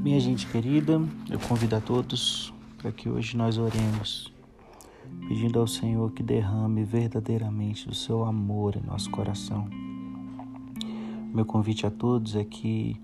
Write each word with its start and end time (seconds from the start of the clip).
Minha 0.00 0.20
gente 0.20 0.46
querida, 0.46 1.02
eu 1.28 1.40
convido 1.40 1.74
a 1.74 1.80
todos 1.80 2.54
para 2.78 2.92
que 2.92 3.08
hoje 3.08 3.36
nós 3.36 3.58
oremos, 3.58 4.32
pedindo 5.26 5.58
ao 5.58 5.66
Senhor 5.66 6.12
que 6.12 6.22
derrame 6.22 6.84
verdadeiramente 6.84 7.88
o 7.88 7.94
seu 7.94 8.24
amor 8.24 8.76
em 8.76 8.86
nosso 8.86 9.10
coração. 9.10 9.68
Meu 11.34 11.44
convite 11.44 11.84
a 11.84 11.90
todos 11.90 12.36
é 12.36 12.44
que 12.44 12.94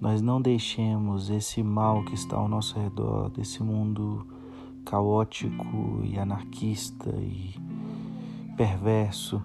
nós 0.00 0.22
não 0.22 0.40
deixemos 0.40 1.28
esse 1.28 1.60
mal 1.60 2.04
que 2.04 2.14
está 2.14 2.36
ao 2.36 2.48
nosso 2.48 2.78
redor, 2.78 3.28
desse 3.30 3.60
mundo 3.60 4.24
caótico 4.84 6.02
e 6.04 6.20
anarquista 6.20 7.10
e 7.18 7.52
perverso, 8.56 9.42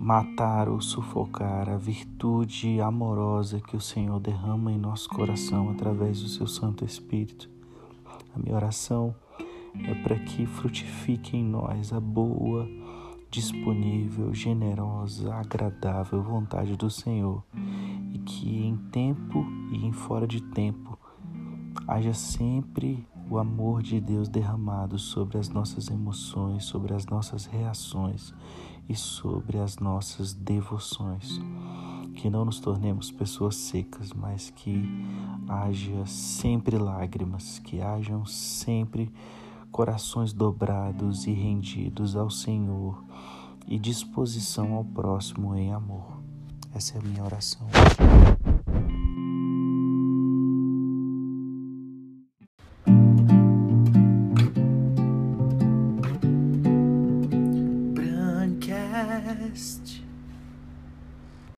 matar 0.00 0.66
ou 0.70 0.80
sufocar 0.80 1.68
a 1.68 1.76
virtude 1.76 2.80
amorosa 2.80 3.60
que 3.60 3.76
o 3.76 3.80
Senhor 3.80 4.18
derrama 4.18 4.72
em 4.72 4.78
nosso 4.78 5.06
coração 5.10 5.68
através 5.68 6.22
do 6.22 6.28
seu 6.28 6.46
Santo 6.46 6.86
Espírito. 6.86 7.50
A 8.34 8.38
minha 8.38 8.56
oração 8.56 9.14
é 9.84 9.94
para 9.96 10.18
que 10.18 10.46
frutifique 10.46 11.36
em 11.36 11.44
nós 11.44 11.92
a 11.92 12.00
boa, 12.00 12.66
disponível, 13.30 14.32
generosa, 14.32 15.34
agradável 15.34 16.22
vontade 16.22 16.76
do 16.76 16.88
Senhor 16.88 17.44
e 18.10 18.18
que 18.20 18.64
em 18.64 18.78
tempo 18.90 19.44
e 19.70 19.84
em 19.84 19.92
fora 19.92 20.26
de 20.26 20.40
tempo 20.40 20.98
haja 21.86 22.14
sempre 22.14 23.06
o 23.28 23.36
amor 23.36 23.82
de 23.82 24.00
Deus 24.00 24.30
derramado 24.30 24.98
sobre 24.98 25.36
as 25.36 25.50
nossas 25.50 25.88
emoções, 25.90 26.64
sobre 26.64 26.94
as 26.94 27.04
nossas 27.04 27.44
reações 27.44 28.34
e 28.90 28.96
sobre 28.96 29.58
as 29.58 29.78
nossas 29.78 30.34
devoções. 30.34 31.40
Que 32.16 32.28
não 32.28 32.44
nos 32.44 32.58
tornemos 32.58 33.10
pessoas 33.10 33.54
secas, 33.54 34.12
mas 34.12 34.50
que 34.50 34.84
haja 35.48 36.04
sempre 36.04 36.76
lágrimas, 36.76 37.60
que 37.60 37.80
hajam 37.80 38.26
sempre 38.26 39.10
corações 39.70 40.32
dobrados 40.32 41.24
e 41.26 41.32
rendidos 41.32 42.16
ao 42.16 42.28
Senhor 42.28 43.02
e 43.68 43.78
disposição 43.78 44.74
ao 44.74 44.84
próximo 44.84 45.54
em 45.54 45.72
amor. 45.72 46.20
Essa 46.74 46.96
é 46.96 47.00
a 47.00 47.04
minha 47.04 47.22
oração. 47.22 47.68
past 59.34 60.00